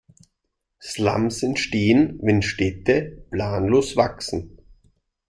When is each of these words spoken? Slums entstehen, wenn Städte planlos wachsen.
Slums 0.81 1.43
entstehen, 1.43 2.17
wenn 2.23 2.41
Städte 2.41 3.23
planlos 3.29 3.95
wachsen. 3.97 4.57